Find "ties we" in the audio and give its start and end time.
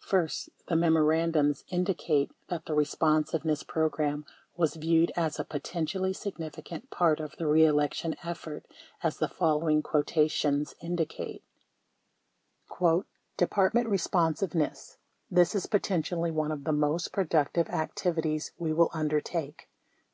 18.32-18.72